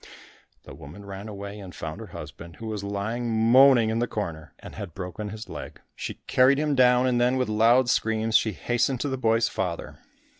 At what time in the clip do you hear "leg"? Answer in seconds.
5.47-5.79